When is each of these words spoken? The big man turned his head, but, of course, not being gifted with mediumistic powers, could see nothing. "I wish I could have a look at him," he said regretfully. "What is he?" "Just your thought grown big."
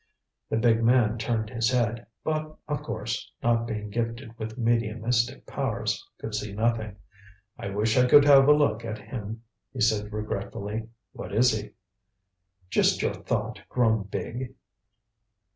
The 0.49 0.57
big 0.57 0.83
man 0.83 1.19
turned 1.19 1.51
his 1.51 1.69
head, 1.69 2.07
but, 2.23 2.57
of 2.67 2.81
course, 2.81 3.31
not 3.43 3.67
being 3.67 3.91
gifted 3.91 4.35
with 4.39 4.57
mediumistic 4.57 5.45
powers, 5.45 6.03
could 6.17 6.33
see 6.33 6.53
nothing. 6.53 6.95
"I 7.59 7.69
wish 7.69 7.95
I 7.95 8.07
could 8.07 8.25
have 8.25 8.47
a 8.47 8.51
look 8.51 8.83
at 8.83 8.97
him," 8.97 9.43
he 9.71 9.79
said 9.79 10.11
regretfully. 10.11 10.87
"What 11.13 11.31
is 11.31 11.51
he?" 11.55 11.73
"Just 12.71 13.03
your 13.03 13.13
thought 13.13 13.61
grown 13.69 14.05
big." 14.11 14.55